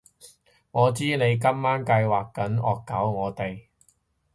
[0.71, 3.67] 我知你今晚計劃緊惡搞我哋